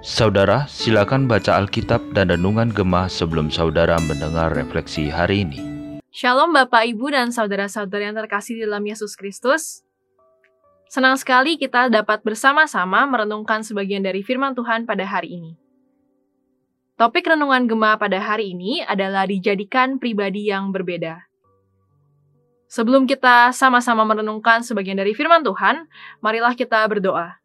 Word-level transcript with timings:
Saudara, 0.00 0.64
silakan 0.64 1.28
baca 1.28 1.60
Alkitab 1.60 2.16
dan 2.16 2.32
Renungan 2.32 2.72
Gemah 2.72 3.12
sebelum 3.12 3.52
saudara 3.52 4.00
mendengar 4.00 4.56
refleksi 4.56 5.12
hari 5.12 5.44
ini. 5.44 5.60
Shalom 6.08 6.56
Bapak, 6.56 6.88
Ibu, 6.88 7.12
dan 7.12 7.28
saudara-saudara 7.28 8.08
yang 8.08 8.16
terkasih 8.16 8.56
di 8.56 8.62
dalam 8.64 8.80
Yesus 8.80 9.12
Kristus. 9.12 9.84
Senang 10.88 11.20
sekali 11.20 11.60
kita 11.60 11.92
dapat 11.92 12.24
bersama-sama 12.24 13.04
merenungkan 13.04 13.60
sebagian 13.60 14.00
dari 14.00 14.24
firman 14.24 14.56
Tuhan 14.56 14.88
pada 14.88 15.04
hari 15.04 15.36
ini. 15.36 15.52
Topik 16.96 17.28
renungan 17.28 17.68
Gemah 17.68 18.00
pada 18.00 18.24
hari 18.24 18.56
ini 18.56 18.80
adalah 18.80 19.28
dijadikan 19.28 20.00
pribadi 20.00 20.48
yang 20.48 20.72
berbeda. 20.72 21.27
Sebelum 22.68 23.08
kita 23.08 23.48
sama-sama 23.56 24.04
merenungkan 24.04 24.60
sebagian 24.60 25.00
dari 25.00 25.16
firman 25.16 25.40
Tuhan, 25.40 25.88
marilah 26.20 26.52
kita 26.52 26.84
berdoa. 26.84 27.40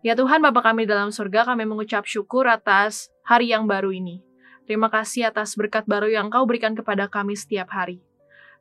Ya 0.00 0.16
Tuhan 0.16 0.40
Bapa 0.40 0.64
kami 0.64 0.88
dalam 0.88 1.12
surga, 1.12 1.44
kami 1.44 1.68
mengucap 1.68 2.08
syukur 2.08 2.48
atas 2.48 3.12
hari 3.28 3.52
yang 3.52 3.68
baru 3.68 3.92
ini. 3.92 4.24
Terima 4.64 4.88
kasih 4.88 5.28
atas 5.28 5.52
berkat 5.52 5.84
baru 5.84 6.08
yang 6.08 6.32
Kau 6.32 6.48
berikan 6.48 6.72
kepada 6.72 7.12
kami 7.12 7.36
setiap 7.36 7.68
hari. 7.68 8.00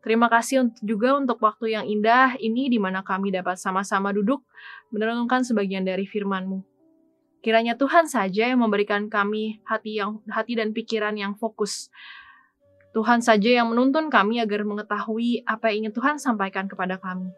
Terima 0.04 0.28
kasih 0.28 0.72
juga 0.84 1.16
untuk 1.16 1.40
waktu 1.40 1.76
yang 1.76 1.86
indah 1.88 2.36
ini 2.40 2.68
di 2.68 2.80
mana 2.80 3.00
kami 3.00 3.32
dapat 3.32 3.56
sama-sama 3.56 4.12
duduk 4.12 4.44
merenungkan 4.92 5.44
sebagian 5.44 5.88
dari 5.88 6.04
firman-Mu. 6.04 6.64
Kiranya 7.44 7.80
Tuhan 7.80 8.12
saja 8.12 8.50
yang 8.50 8.60
memberikan 8.60 9.08
kami 9.08 9.64
hati 9.64 10.00
yang 10.00 10.20
hati 10.28 10.60
dan 10.60 10.76
pikiran 10.76 11.16
yang 11.16 11.36
fokus. 11.36 11.88
Tuhan 12.98 13.22
saja 13.22 13.62
yang 13.62 13.70
menuntun 13.70 14.10
kami 14.10 14.42
agar 14.42 14.66
mengetahui 14.66 15.46
apa 15.46 15.70
yang 15.70 15.86
ingin 15.86 15.94
Tuhan 15.94 16.16
sampaikan 16.18 16.66
kepada 16.66 16.98
kami. 16.98 17.30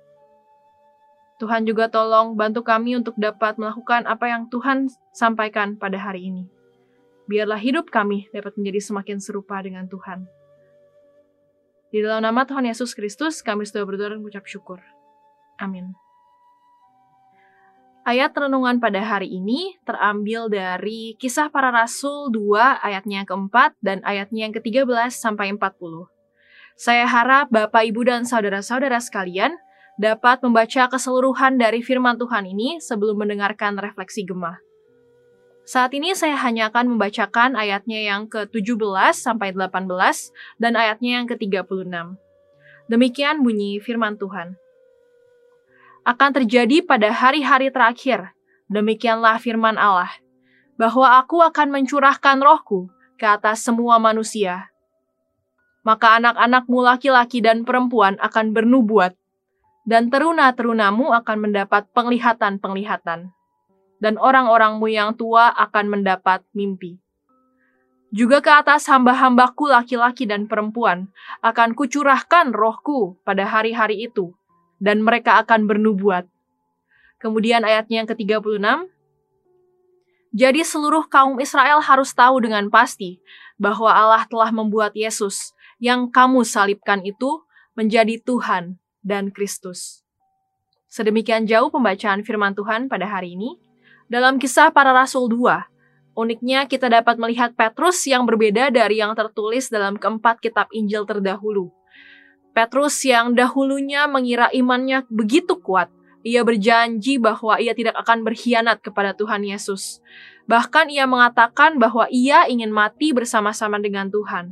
Tuhan 1.35 1.67
juga 1.67 1.91
tolong 1.91 2.39
bantu 2.39 2.63
kami 2.63 2.95
untuk 2.95 3.19
dapat 3.19 3.59
melakukan 3.59 4.07
apa 4.07 4.31
yang 4.31 4.47
Tuhan 4.47 4.87
sampaikan 5.11 5.75
pada 5.75 5.99
hari 5.99 6.31
ini. 6.31 6.47
Biarlah 7.27 7.59
hidup 7.59 7.91
kami 7.91 8.31
dapat 8.31 8.55
menjadi 8.55 8.79
semakin 8.87 9.19
serupa 9.19 9.59
dengan 9.59 9.83
Tuhan. 9.91 10.31
Di 11.91 11.99
dalam 12.07 12.23
nama 12.23 12.47
Tuhan 12.47 12.63
Yesus 12.63 12.95
Kristus, 12.95 13.43
kami 13.43 13.67
sudah 13.67 13.83
berdoa 13.83 14.15
dan 14.15 14.23
mengucap 14.23 14.47
syukur. 14.47 14.79
Amin. 15.59 15.91
Ayat 18.09 18.33
renungan 18.33 18.81
pada 18.81 19.05
hari 19.05 19.29
ini 19.37 19.77
terambil 19.85 20.49
dari 20.49 21.13
Kisah 21.21 21.53
Para 21.53 21.69
Rasul 21.69 22.33
2 22.33 22.81
ayatnya 22.81 23.21
yang 23.21 23.29
keempat 23.29 23.77
dan 23.85 24.01
ayatnya 24.01 24.49
yang 24.49 24.53
ke-13 24.57 25.13
sampai 25.13 25.53
40. 25.53 26.09
Saya 26.73 27.05
harap 27.05 27.53
Bapak, 27.53 27.85
Ibu, 27.85 28.09
dan 28.09 28.25
saudara-saudara 28.25 28.97
sekalian 28.97 29.53
dapat 30.01 30.41
membaca 30.41 30.89
keseluruhan 30.89 31.61
dari 31.61 31.85
firman 31.85 32.17
Tuhan 32.17 32.49
ini 32.49 32.81
sebelum 32.81 33.13
mendengarkan 33.13 33.77
refleksi 33.77 34.25
gemah. 34.25 34.57
Saat 35.69 35.93
ini 35.93 36.17
saya 36.17 36.33
hanya 36.41 36.73
akan 36.73 36.97
membacakan 36.97 37.53
ayatnya 37.53 38.09
yang 38.09 38.25
ke-17 38.25 39.13
sampai 39.13 39.53
18 39.53 39.85
dan 40.57 40.73
ayatnya 40.73 41.21
yang 41.21 41.29
ke-36. 41.29 41.93
Demikian 42.89 43.45
bunyi 43.45 43.77
firman 43.77 44.17
Tuhan. 44.17 44.57
Akan 46.09 46.33
terjadi 46.33 46.81
pada 46.81 47.13
hari-hari 47.13 47.69
terakhir, 47.69 48.33
demikianlah 48.65 49.37
firman 49.37 49.77
Allah, 49.77 50.09
bahwa 50.73 51.21
aku 51.21 51.37
akan 51.45 51.69
mencurahkan 51.69 52.41
rohku 52.41 52.89
ke 53.21 53.29
atas 53.29 53.61
semua 53.61 54.01
manusia. 54.01 54.73
Maka 55.85 56.17
anak-anakmu 56.17 56.81
laki-laki 56.81 57.45
dan 57.45 57.61
perempuan 57.61 58.17
akan 58.25 58.57
bernubuat, 58.57 59.13
dan 59.85 60.09
teruna-terunamu 60.09 61.13
akan 61.13 61.37
mendapat 61.45 61.85
penglihatan-penglihatan, 61.93 63.29
dan 64.01 64.13
orang-orangmu 64.17 64.89
yang 64.89 65.13
tua 65.13 65.53
akan 65.53 65.93
mendapat 65.93 66.41
mimpi. 66.57 66.97
Juga 68.09 68.41
ke 68.41 68.49
atas 68.49 68.89
hamba-hambaku 68.89 69.69
laki-laki 69.69 70.25
dan 70.25 70.49
perempuan 70.49 71.13
akan 71.45 71.77
kucurahkan 71.77 72.49
rohku 72.49 73.21
pada 73.21 73.45
hari-hari 73.45 74.09
itu, 74.09 74.33
dan 74.79 75.03
mereka 75.03 75.43
akan 75.43 75.67
bernubuat. 75.67 76.25
Kemudian 77.19 77.67
ayatnya 77.67 78.03
yang 78.03 78.09
ke-36, 78.09 78.63
Jadi 80.29 80.61
seluruh 80.61 81.09
kaum 81.09 81.41
Israel 81.41 81.81
harus 81.81 82.13
tahu 82.13 82.37
dengan 82.39 82.69
pasti 82.69 83.17
bahwa 83.57 83.89
Allah 83.89 84.23
telah 84.29 84.53
membuat 84.53 84.93
Yesus 84.93 85.57
yang 85.81 86.07
kamu 86.07 86.45
salibkan 86.45 87.01
itu 87.01 87.41
menjadi 87.73 88.21
Tuhan 88.21 88.77
dan 89.01 89.33
Kristus. 89.33 90.05
Sedemikian 90.85 91.49
jauh 91.49 91.73
pembacaan 91.73 92.21
firman 92.21 92.53
Tuhan 92.53 92.89
pada 92.89 93.09
hari 93.09 93.33
ini. 93.33 93.57
Dalam 94.09 94.37
kisah 94.41 94.73
para 94.73 94.89
rasul 94.89 95.29
2, 95.29 96.17
uniknya 96.17 96.65
kita 96.65 96.89
dapat 96.89 97.17
melihat 97.21 97.53
Petrus 97.53 98.01
yang 98.09 98.25
berbeda 98.25 98.73
dari 98.73 99.01
yang 99.01 99.13
tertulis 99.13 99.69
dalam 99.69 99.97
keempat 99.97 100.41
kitab 100.41 100.65
Injil 100.73 101.05
terdahulu. 101.05 101.78
Petrus 102.51 103.05
yang 103.05 103.37
dahulunya 103.37 104.09
mengira 104.09 104.49
imannya 104.49 105.05
begitu 105.07 105.57
kuat, 105.61 105.87
ia 106.25 106.43
berjanji 106.43 107.15
bahwa 107.15 107.55
ia 107.61 107.71
tidak 107.71 107.95
akan 107.95 108.27
berkhianat 108.27 108.83
kepada 108.83 109.15
Tuhan 109.15 109.45
Yesus. 109.47 110.03
Bahkan 110.49 110.91
ia 110.91 111.05
mengatakan 111.05 111.77
bahwa 111.77 112.09
ia 112.09 112.49
ingin 112.49 112.73
mati 112.73 113.13
bersama-sama 113.13 113.77
dengan 113.79 114.09
Tuhan. 114.09 114.51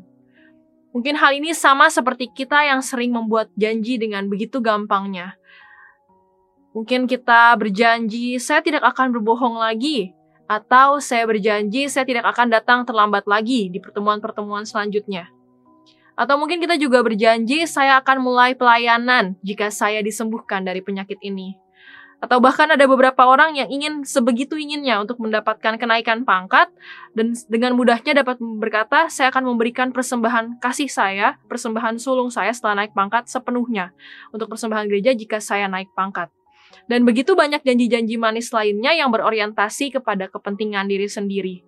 Mungkin 0.96 1.20
hal 1.20 1.36
ini 1.36 1.52
sama 1.52 1.92
seperti 1.92 2.32
kita 2.32 2.64
yang 2.64 2.80
sering 2.82 3.12
membuat 3.14 3.52
janji 3.54 4.00
dengan 4.00 4.26
begitu 4.32 4.64
gampangnya. 4.64 5.36
Mungkin 6.74 7.10
kita 7.10 7.58
berjanji, 7.58 8.38
saya 8.38 8.62
tidak 8.62 8.86
akan 8.86 9.10
berbohong 9.14 9.58
lagi, 9.58 10.14
atau 10.48 11.04
saya 11.04 11.28
berjanji 11.28 11.92
saya 11.92 12.08
tidak 12.08 12.26
akan 12.32 12.48
datang 12.50 12.80
terlambat 12.88 13.28
lagi 13.28 13.68
di 13.68 13.82
pertemuan-pertemuan 13.84 14.64
selanjutnya. 14.64 15.28
Atau 16.18 16.42
mungkin 16.42 16.58
kita 16.58 16.82
juga 16.82 17.06
berjanji 17.06 17.70
saya 17.70 18.02
akan 18.02 18.26
mulai 18.26 18.58
pelayanan 18.58 19.38
jika 19.46 19.70
saya 19.70 20.02
disembuhkan 20.02 20.66
dari 20.66 20.82
penyakit 20.82 21.22
ini. 21.22 21.54
Atau 22.18 22.42
bahkan 22.42 22.66
ada 22.66 22.82
beberapa 22.90 23.30
orang 23.30 23.54
yang 23.54 23.70
ingin 23.70 24.02
sebegitu 24.02 24.58
inginnya 24.58 24.98
untuk 24.98 25.22
mendapatkan 25.22 25.78
kenaikan 25.78 26.26
pangkat 26.26 26.74
dan 27.14 27.38
dengan 27.46 27.78
mudahnya 27.78 28.26
dapat 28.26 28.42
berkata, 28.42 29.06
saya 29.14 29.30
akan 29.30 29.54
memberikan 29.54 29.94
persembahan 29.94 30.58
kasih 30.58 30.90
saya, 30.90 31.38
persembahan 31.46 32.02
sulung 32.02 32.34
saya 32.34 32.50
setelah 32.50 32.82
naik 32.82 32.98
pangkat 32.98 33.30
sepenuhnya 33.30 33.94
untuk 34.34 34.50
persembahan 34.50 34.90
gereja 34.90 35.14
jika 35.14 35.38
saya 35.38 35.70
naik 35.70 35.94
pangkat. 35.94 36.34
Dan 36.90 37.06
begitu 37.06 37.38
banyak 37.38 37.62
janji-janji 37.62 38.18
manis 38.18 38.50
lainnya 38.50 38.98
yang 38.98 39.14
berorientasi 39.14 39.94
kepada 39.94 40.26
kepentingan 40.26 40.90
diri 40.90 41.06
sendiri. 41.06 41.67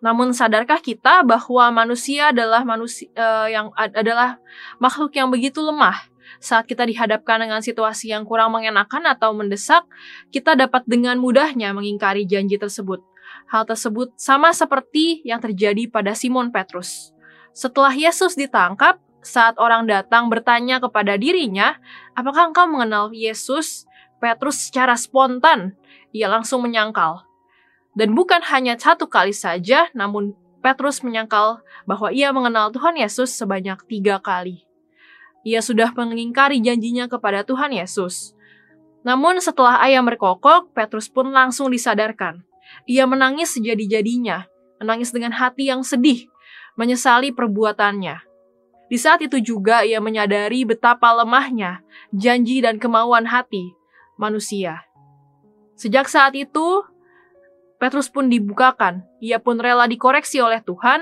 Namun 0.00 0.32
sadarkah 0.32 0.80
kita 0.80 1.20
bahwa 1.24 1.84
manusia 1.84 2.32
adalah 2.32 2.64
manusia 2.64 3.08
uh, 3.16 3.48
yang 3.48 3.68
adalah 3.76 4.40
makhluk 4.80 5.12
yang 5.12 5.28
begitu 5.28 5.60
lemah 5.60 6.10
saat 6.40 6.64
kita 6.64 6.86
dihadapkan 6.88 7.42
dengan 7.42 7.60
situasi 7.60 8.14
yang 8.14 8.22
kurang 8.22 8.54
mengenakan 8.54 9.04
atau 9.10 9.34
mendesak, 9.36 9.82
kita 10.30 10.54
dapat 10.54 10.86
dengan 10.86 11.18
mudahnya 11.18 11.74
mengingkari 11.74 12.24
janji 12.24 12.56
tersebut. 12.56 13.02
Hal 13.50 13.66
tersebut 13.66 14.14
sama 14.14 14.54
seperti 14.54 15.26
yang 15.26 15.42
terjadi 15.42 15.90
pada 15.90 16.14
Simon 16.14 16.54
Petrus. 16.54 17.10
Setelah 17.50 17.90
Yesus 17.90 18.38
ditangkap, 18.38 19.02
saat 19.20 19.58
orang 19.58 19.84
datang 19.90 20.30
bertanya 20.30 20.78
kepada 20.78 21.18
dirinya, 21.18 21.76
"Apakah 22.14 22.54
engkau 22.54 22.70
mengenal 22.70 23.10
Yesus?" 23.10 23.90
Petrus 24.20 24.68
secara 24.68 24.94
spontan 25.00 25.76
ia 26.12 26.28
langsung 26.28 26.60
menyangkal. 26.60 27.24
Dan 27.94 28.14
bukan 28.14 28.40
hanya 28.46 28.78
satu 28.78 29.10
kali 29.10 29.34
saja, 29.34 29.90
namun 29.92 30.34
Petrus 30.60 31.00
menyangkal 31.00 31.64
bahwa 31.88 32.12
ia 32.12 32.30
mengenal 32.30 32.70
Tuhan 32.70 32.94
Yesus 33.00 33.32
sebanyak 33.34 33.80
tiga 33.88 34.20
kali. 34.20 34.68
Ia 35.42 35.64
sudah 35.64 35.90
mengingkari 35.96 36.60
janjinya 36.60 37.08
kepada 37.08 37.42
Tuhan 37.42 37.72
Yesus. 37.72 38.36
Namun 39.00 39.40
setelah 39.40 39.80
ayam 39.80 40.04
berkokok, 40.04 40.76
Petrus 40.76 41.08
pun 41.08 41.32
langsung 41.32 41.72
disadarkan. 41.72 42.44
Ia 42.84 43.08
menangis 43.08 43.56
sejadi-jadinya, 43.56 44.44
menangis 44.78 45.10
dengan 45.10 45.32
hati 45.32 45.72
yang 45.72 45.80
sedih, 45.80 46.28
menyesali 46.76 47.32
perbuatannya. 47.32 48.20
Di 48.90 48.98
saat 48.98 49.24
itu 49.24 49.40
juga 49.40 49.86
ia 49.86 50.02
menyadari 50.02 50.66
betapa 50.66 51.14
lemahnya 51.14 51.80
janji 52.12 52.60
dan 52.60 52.76
kemauan 52.76 53.24
hati 53.24 53.72
manusia. 54.20 54.84
Sejak 55.78 56.12
saat 56.12 56.36
itu, 56.36 56.84
Petrus 57.80 58.12
pun 58.12 58.28
dibukakan. 58.28 59.00
Ia 59.24 59.40
pun 59.40 59.56
rela 59.56 59.88
dikoreksi 59.88 60.36
oleh 60.44 60.60
Tuhan, 60.60 61.00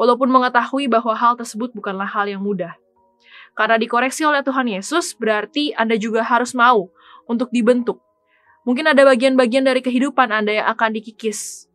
walaupun 0.00 0.32
mengetahui 0.32 0.88
bahwa 0.88 1.12
hal 1.12 1.36
tersebut 1.36 1.76
bukanlah 1.76 2.08
hal 2.08 2.24
yang 2.24 2.40
mudah. 2.40 2.72
Karena 3.52 3.76
dikoreksi 3.76 4.24
oleh 4.24 4.40
Tuhan 4.40 4.66
Yesus, 4.66 5.12
berarti 5.14 5.76
Anda 5.76 6.00
juga 6.00 6.24
harus 6.24 6.56
mau 6.56 6.88
untuk 7.28 7.52
dibentuk. 7.52 8.00
Mungkin 8.64 8.88
ada 8.88 9.04
bagian-bagian 9.04 9.68
dari 9.68 9.84
kehidupan 9.84 10.32
Anda 10.32 10.64
yang 10.64 10.66
akan 10.72 10.96
dikikis, 10.96 11.68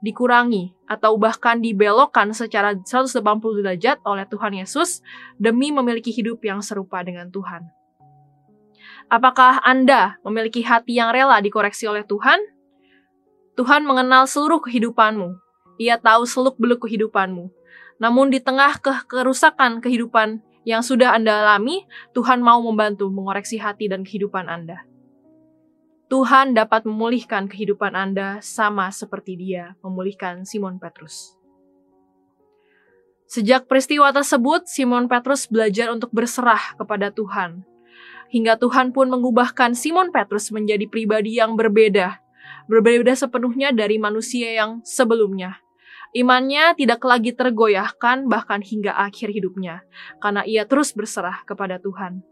dikurangi, 0.00 0.72
atau 0.86 1.18
bahkan 1.18 1.58
dibelokkan 1.58 2.30
secara 2.30 2.78
180 2.78 3.18
derajat 3.58 3.98
oleh 4.06 4.22
Tuhan 4.30 4.54
Yesus 4.54 5.02
demi 5.34 5.74
memiliki 5.74 6.14
hidup 6.14 6.38
yang 6.46 6.62
serupa 6.62 7.02
dengan 7.02 7.26
Tuhan. 7.34 7.66
Apakah 9.10 9.58
Anda 9.66 10.22
memiliki 10.22 10.62
hati 10.62 11.02
yang 11.02 11.10
rela 11.10 11.42
dikoreksi 11.42 11.90
oleh 11.90 12.06
Tuhan? 12.06 12.38
Tuhan 13.56 13.88
mengenal 13.88 14.28
seluruh 14.28 14.60
kehidupanmu. 14.60 15.40
Ia 15.80 15.96
tahu 15.96 16.28
seluk-beluk 16.28 16.84
kehidupanmu. 16.84 17.48
Namun 17.96 18.28
di 18.28 18.36
tengah 18.36 18.76
ke 18.76 18.92
kerusakan 19.08 19.80
kehidupan 19.80 20.44
yang 20.68 20.84
sudah 20.84 21.16
Anda 21.16 21.40
alami, 21.40 21.88
Tuhan 22.12 22.44
mau 22.44 22.60
membantu 22.60 23.08
mengoreksi 23.08 23.56
hati 23.56 23.88
dan 23.88 24.04
kehidupan 24.04 24.44
Anda. 24.44 24.84
Tuhan 26.06 26.54
dapat 26.54 26.84
memulihkan 26.86 27.48
kehidupan 27.50 27.96
Anda 27.96 28.38
sama 28.44 28.92
seperti 28.92 29.34
Dia 29.40 29.74
memulihkan 29.80 30.44
Simon 30.44 30.78
Petrus. 30.78 31.34
Sejak 33.26 33.66
peristiwa 33.66 34.14
tersebut, 34.14 34.70
Simon 34.70 35.10
Petrus 35.10 35.50
belajar 35.50 35.90
untuk 35.90 36.14
berserah 36.14 36.78
kepada 36.78 37.10
Tuhan. 37.10 37.66
Hingga 38.30 38.54
Tuhan 38.58 38.94
pun 38.94 39.10
mengubahkan 39.10 39.74
Simon 39.74 40.14
Petrus 40.14 40.54
menjadi 40.54 40.86
pribadi 40.86 41.42
yang 41.42 41.58
berbeda, 41.58 42.22
berbeda 42.66 43.14
sepenuhnya 43.14 43.70
dari 43.70 43.96
manusia 43.96 44.52
yang 44.52 44.82
sebelumnya. 44.82 45.58
Imannya 46.16 46.72
tidak 46.78 47.04
lagi 47.04 47.36
tergoyahkan 47.36 48.24
bahkan 48.30 48.64
hingga 48.64 48.96
akhir 48.96 49.34
hidupnya, 49.34 49.84
karena 50.22 50.46
ia 50.48 50.64
terus 50.64 50.96
berserah 50.96 51.44
kepada 51.44 51.76
Tuhan. 51.76 52.24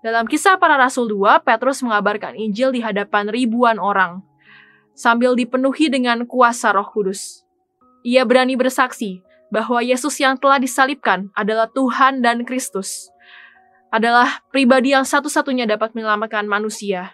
Dalam 0.00 0.24
kisah 0.24 0.56
para 0.56 0.80
rasul 0.80 1.12
2, 1.12 1.44
Petrus 1.44 1.84
mengabarkan 1.84 2.32
Injil 2.32 2.72
di 2.72 2.80
hadapan 2.80 3.28
ribuan 3.28 3.76
orang, 3.76 4.24
sambil 4.96 5.36
dipenuhi 5.36 5.92
dengan 5.92 6.24
kuasa 6.24 6.72
roh 6.72 6.88
kudus. 6.88 7.44
Ia 8.00 8.24
berani 8.24 8.56
bersaksi 8.56 9.20
bahwa 9.52 9.84
Yesus 9.84 10.16
yang 10.16 10.40
telah 10.40 10.56
disalibkan 10.56 11.28
adalah 11.36 11.68
Tuhan 11.68 12.24
dan 12.24 12.48
Kristus, 12.48 13.12
adalah 13.92 14.40
pribadi 14.48 14.96
yang 14.96 15.04
satu-satunya 15.04 15.68
dapat 15.68 15.92
menyelamatkan 15.92 16.48
manusia. 16.48 17.12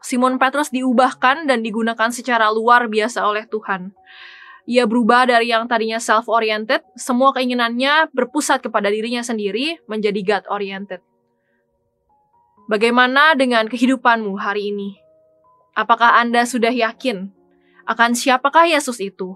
Simon 0.00 0.40
Petrus 0.40 0.72
diubahkan 0.72 1.44
dan 1.44 1.60
digunakan 1.60 2.08
secara 2.08 2.48
luar 2.48 2.88
biasa 2.88 3.20
oleh 3.24 3.44
Tuhan. 3.44 3.92
Ia 4.64 4.88
berubah 4.88 5.28
dari 5.28 5.52
yang 5.52 5.68
tadinya 5.68 6.00
self-oriented, 6.00 6.84
semua 6.96 7.32
keinginannya 7.36 8.12
berpusat 8.12 8.64
kepada 8.64 8.88
dirinya 8.88 9.20
sendiri, 9.20 9.80
menjadi 9.84 10.20
God-oriented. 10.24 11.00
Bagaimana 12.70 13.34
dengan 13.34 13.66
kehidupanmu 13.66 14.38
hari 14.38 14.70
ini? 14.70 14.94
Apakah 15.74 16.22
Anda 16.22 16.46
sudah 16.46 16.70
yakin 16.70 17.28
akan 17.82 18.14
siapakah 18.14 18.70
Yesus 18.70 19.02
itu? 19.02 19.34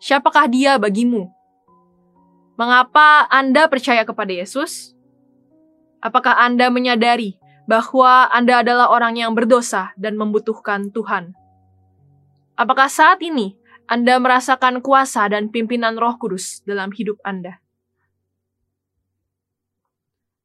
Siapakah 0.00 0.48
dia 0.48 0.80
bagimu? 0.80 1.28
Mengapa 2.56 3.28
Anda 3.28 3.68
percaya 3.68 4.08
kepada 4.08 4.32
Yesus? 4.32 4.96
Apakah 6.00 6.40
Anda 6.40 6.72
menyadari 6.72 7.36
bahwa 7.64 8.28
Anda 8.28 8.60
adalah 8.60 8.92
orang 8.92 9.16
yang 9.16 9.32
berdosa 9.32 9.96
dan 9.96 10.16
membutuhkan 10.20 10.92
Tuhan? 10.92 11.32
Apakah 12.54 12.86
saat 12.86 13.20
ini 13.24 13.56
Anda 13.84 14.16
merasakan 14.20 14.80
kuasa 14.84 15.26
dan 15.28 15.50
pimpinan 15.50 15.98
Roh 15.98 16.16
Kudus 16.16 16.62
dalam 16.62 16.92
hidup 16.92 17.18
Anda? 17.24 17.58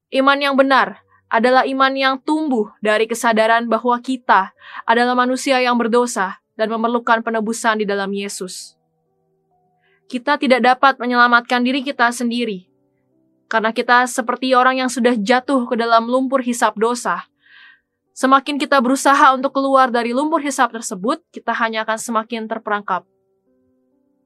Iman 0.10 0.42
yang 0.42 0.58
benar 0.58 1.06
adalah 1.30 1.70
iman 1.70 1.94
yang 1.94 2.16
tumbuh 2.18 2.74
dari 2.82 3.06
kesadaran 3.06 3.70
bahwa 3.70 3.94
kita 4.02 4.58
adalah 4.90 5.14
manusia 5.14 5.62
yang 5.62 5.78
berdosa 5.78 6.42
dan 6.58 6.74
memerlukan 6.74 7.22
penebusan 7.22 7.82
di 7.82 7.86
dalam 7.86 8.10
Yesus 8.10 8.80
kita 10.10 10.42
tidak 10.42 10.66
dapat 10.66 10.98
menyelamatkan 10.98 11.62
diri 11.62 11.86
kita 11.86 12.10
sendiri. 12.10 12.66
Karena 13.50 13.74
kita 13.74 14.06
seperti 14.06 14.54
orang 14.54 14.78
yang 14.86 14.94
sudah 14.94 15.18
jatuh 15.18 15.66
ke 15.66 15.74
dalam 15.74 16.06
lumpur 16.06 16.46
hisap 16.46 16.78
dosa. 16.78 17.26
Semakin 18.14 18.62
kita 18.62 18.78
berusaha 18.78 19.34
untuk 19.34 19.58
keluar 19.58 19.90
dari 19.90 20.14
lumpur 20.14 20.38
hisap 20.46 20.70
tersebut, 20.70 21.26
kita 21.34 21.50
hanya 21.58 21.82
akan 21.82 21.98
semakin 21.98 22.46
terperangkap. 22.46 23.10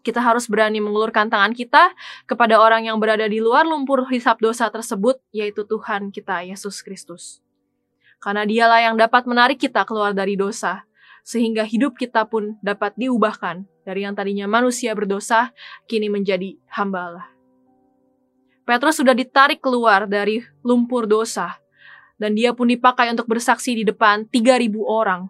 Kita 0.03 0.19
harus 0.19 0.51
berani 0.51 0.83
mengulurkan 0.83 1.31
tangan 1.31 1.55
kita 1.55 1.95
kepada 2.27 2.59
orang 2.59 2.91
yang 2.91 2.99
berada 2.99 3.23
di 3.23 3.39
luar 3.39 3.63
lumpur 3.63 4.03
hisap 4.11 4.43
dosa 4.43 4.67
tersebut, 4.67 5.23
yaitu 5.31 5.63
Tuhan 5.63 6.11
kita, 6.11 6.43
Yesus 6.43 6.83
Kristus. 6.83 7.39
Karena 8.19 8.43
dialah 8.43 8.83
yang 8.83 8.99
dapat 8.99 9.23
menarik 9.23 9.55
kita 9.55 9.87
keluar 9.87 10.11
dari 10.11 10.35
dosa, 10.35 10.83
sehingga 11.23 11.63
hidup 11.63 11.95
kita 11.95 12.27
pun 12.27 12.59
dapat 12.59 12.91
diubahkan 12.99 13.63
dari 13.87 14.03
yang 14.03 14.11
tadinya 14.11 14.51
manusia 14.51 14.91
berdosa, 14.91 15.55
kini 15.87 16.11
menjadi 16.11 16.59
hamba 16.67 16.99
Allah. 17.07 17.32
Petrus 18.63 19.03
sudah 19.03 19.11
ditarik 19.11 19.59
keluar 19.59 20.07
dari 20.07 20.39
lumpur 20.63 21.03
dosa, 21.03 21.59
dan 22.15 22.31
dia 22.31 22.55
pun 22.55 22.71
dipakai 22.71 23.11
untuk 23.11 23.27
bersaksi 23.27 23.75
di 23.75 23.83
depan 23.83 24.23
3.000 24.31 24.71
orang, 24.87 25.27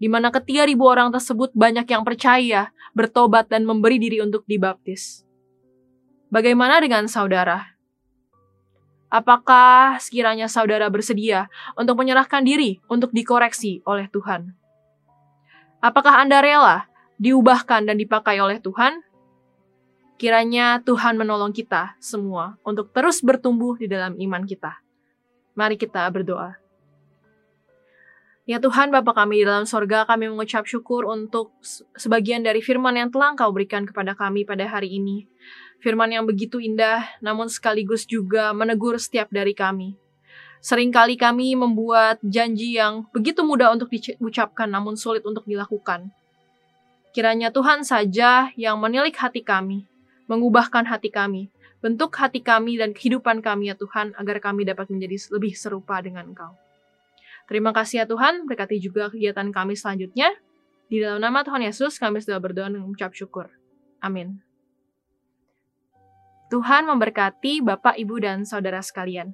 di 0.00 0.08
mana 0.08 0.32
ketiga 0.32 0.64
ribu 0.64 0.88
orang 0.88 1.12
tersebut 1.12 1.52
banyak 1.52 1.84
yang 1.84 2.02
percaya, 2.08 2.72
bertobat, 2.96 3.52
dan 3.52 3.68
memberi 3.68 4.00
diri 4.00 4.24
untuk 4.24 4.48
dibaptis. 4.48 5.28
Bagaimana 6.32 6.80
dengan 6.80 7.04
saudara? 7.04 7.76
Apakah 9.12 10.02
sekiranya 10.02 10.50
saudara 10.50 10.90
bersedia 10.90 11.46
untuk 11.78 12.00
menyerahkan 12.00 12.42
diri 12.42 12.82
untuk 12.90 13.14
dikoreksi 13.14 13.84
oleh 13.86 14.10
Tuhan? 14.10 14.50
Apakah 15.84 16.24
Anda 16.24 16.40
rela 16.40 16.88
diubahkan 17.20 17.86
dan 17.86 18.00
dipakai 18.00 18.42
oleh 18.42 18.58
Tuhan, 18.58 19.04
kiranya 20.14 20.78
Tuhan 20.82 21.18
menolong 21.18 21.50
kita 21.50 21.98
semua 21.98 22.56
untuk 22.62 22.90
terus 22.94 23.20
bertumbuh 23.20 23.74
di 23.78 23.90
dalam 23.90 24.14
iman 24.18 24.42
kita. 24.46 24.78
Mari 25.54 25.78
kita 25.78 26.06
berdoa. 26.10 26.58
Ya 28.44 28.60
Tuhan, 28.60 28.92
Bapa 28.92 29.16
kami 29.16 29.40
di 29.40 29.44
dalam 29.48 29.64
sorga, 29.64 30.04
kami 30.04 30.28
mengucap 30.28 30.68
syukur 30.68 31.08
untuk 31.08 31.56
sebagian 31.96 32.44
dari 32.44 32.60
firman 32.60 32.92
yang 32.92 33.08
telah 33.08 33.32
Engkau 33.32 33.48
berikan 33.56 33.88
kepada 33.88 34.12
kami 34.12 34.44
pada 34.44 34.68
hari 34.68 35.00
ini. 35.00 35.24
Firman 35.80 36.12
yang 36.12 36.28
begitu 36.28 36.60
indah, 36.60 37.08
namun 37.24 37.48
sekaligus 37.48 38.04
juga 38.04 38.52
menegur 38.52 39.00
setiap 39.00 39.32
dari 39.32 39.56
kami. 39.56 39.96
Seringkali 40.60 41.16
kami 41.16 41.56
membuat 41.56 42.20
janji 42.20 42.76
yang 42.76 43.08
begitu 43.16 43.40
mudah 43.40 43.72
untuk 43.72 43.88
diucapkan, 43.88 44.68
namun 44.68 44.92
sulit 44.96 45.24
untuk 45.24 45.48
dilakukan. 45.48 46.12
Kiranya 47.16 47.48
Tuhan 47.48 47.80
saja 47.80 48.52
yang 48.60 48.76
menilik 48.76 49.16
hati 49.16 49.40
kami, 49.40 49.88
mengubahkan 50.26 50.88
hati 50.88 51.12
kami, 51.12 51.52
bentuk 51.84 52.16
hati 52.16 52.40
kami 52.40 52.80
dan 52.80 52.96
kehidupan 52.96 53.44
kami 53.44 53.68
ya 53.68 53.76
Tuhan, 53.76 54.16
agar 54.16 54.40
kami 54.40 54.64
dapat 54.64 54.88
menjadi 54.88 55.16
lebih 55.36 55.52
serupa 55.52 56.00
dengan 56.00 56.32
Engkau. 56.32 56.56
Terima 57.44 57.76
kasih 57.76 58.02
ya 58.02 58.06
Tuhan, 58.08 58.48
berkati 58.48 58.80
juga 58.80 59.12
kegiatan 59.12 59.52
kami 59.52 59.76
selanjutnya. 59.76 60.32
Di 60.88 61.00
dalam 61.00 61.20
nama 61.20 61.44
Tuhan 61.44 61.60
Yesus, 61.60 62.00
kami 62.00 62.24
sudah 62.24 62.40
berdoa 62.40 62.72
dan 62.72 62.80
mengucap 62.80 63.12
syukur. 63.12 63.52
Amin. 64.00 64.40
Tuhan 66.48 66.88
memberkati 66.88 67.60
Bapak, 67.64 68.00
Ibu, 68.00 68.20
dan 68.20 68.48
Saudara 68.48 68.80
sekalian. 68.80 69.32